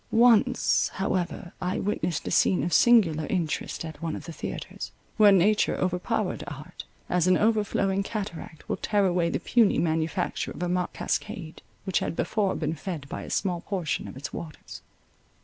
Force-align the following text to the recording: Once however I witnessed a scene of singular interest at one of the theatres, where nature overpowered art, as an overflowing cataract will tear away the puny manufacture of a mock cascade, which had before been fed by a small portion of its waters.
Once 0.09 0.87
however 0.95 1.53
I 1.61 1.77
witnessed 1.77 2.27
a 2.27 2.31
scene 2.31 2.63
of 2.63 2.73
singular 2.73 3.27
interest 3.27 3.85
at 3.85 4.01
one 4.01 4.15
of 4.15 4.25
the 4.25 4.33
theatres, 4.33 4.91
where 5.17 5.31
nature 5.31 5.75
overpowered 5.77 6.43
art, 6.47 6.85
as 7.07 7.27
an 7.27 7.37
overflowing 7.37 8.01
cataract 8.01 8.67
will 8.67 8.77
tear 8.77 9.05
away 9.05 9.29
the 9.29 9.39
puny 9.39 9.77
manufacture 9.77 10.49
of 10.49 10.63
a 10.63 10.67
mock 10.69 10.93
cascade, 10.93 11.61
which 11.83 11.99
had 11.99 12.15
before 12.15 12.55
been 12.55 12.73
fed 12.73 13.07
by 13.09 13.21
a 13.21 13.29
small 13.29 13.61
portion 13.61 14.07
of 14.07 14.17
its 14.17 14.33
waters. 14.33 14.81